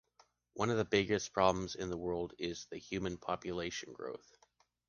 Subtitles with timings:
[0.55, 4.35] One of the biggest problems in the world is the human population growth.